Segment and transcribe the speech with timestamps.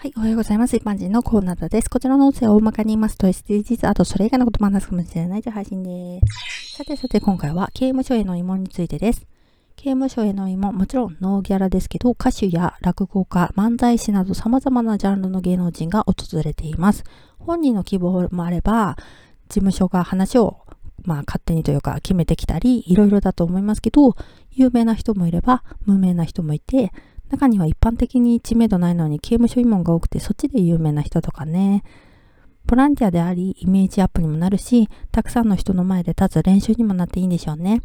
[0.00, 0.76] はい、おはようございます。
[0.76, 1.90] 一般人のコーナーです。
[1.90, 6.76] こちらの音声を大まかに言いますと、SDGs、あとそれ以外のことも話すかもしれないという配信です。
[6.76, 9.26] さてさて、今回は刑務所への疑問についてです。
[9.74, 17.02] 刑務所への疑問、もちろんノーギャラですけど、歌手や落語家、漫才師など様々なジャンルの芸能人が訪れています。
[17.40, 18.96] 本人の希望もあれば、
[19.48, 20.58] 事務所が話を
[21.04, 24.14] まあ勝手にというか決めてきたり、いろいろだと思いますけど、
[24.52, 26.92] 有名な人もいれば、無名な人もいて、
[27.30, 31.82] 中には一般的に知名度ないのに刑務所慰問が多くてそっちで有名な人とかね。
[32.66, 37.80] ボランティアであり、イメージアップにもなるし、たくさんの人の前で立つ練習にもなっていいんでしょうね。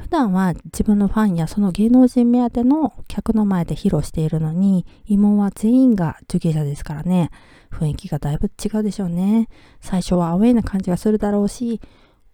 [0.00, 7.30] 普段は自分のファンやその芸能人目当ての客の前で披露しているのに、慰問は全員が受刑者ですからね。
[7.70, 9.48] 雰囲気がだいぶ違うでしょうね。
[9.80, 11.80] 最初はアウェイな感じがするだろうし、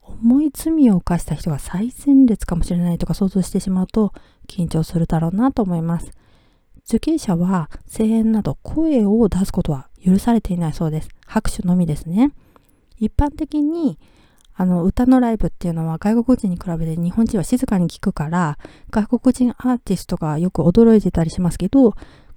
[0.00, 4.12] 重い罪を犯した人が最前列かもしれないとか想像してしまうと
[4.46, 6.10] 緊張するだろうなと思います。
[6.88, 11.10] 受刑者は声援など声を出すことは許されていないそうです。
[11.26, 12.32] 拍手のみですね。
[12.96, 13.98] 一般的に
[14.54, 18.58] あの歌のライブっていうのは外国人に比べて日本人は静かに聞くから
[18.90, 21.92] 外国人アーティストがよく驚いてたりしますけど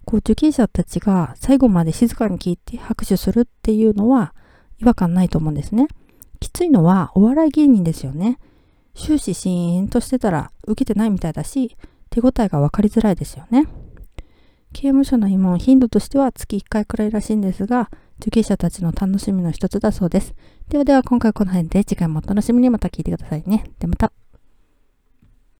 [0.05, 4.35] こう受刑者たちが最後まで静かに聞いて拍手するっていうのは
[4.79, 5.87] 違和感ないと思うんですね。
[6.39, 8.37] きついのはお笑い芸人ですよね。
[8.93, 11.77] 終始シーンとしてたら受けてないみたいだし
[12.09, 13.67] 手応えが分かりづらいですよね。
[14.73, 20.33] 刑務所の慰問頻度としては月1回くらいらしいんですが、受刑者たちの楽しみの一つだそうです。
[20.69, 23.65] ではでは今回はこの辺で次回もお楽しみにまた聞いてくださいね。
[23.79, 24.11] ではまた。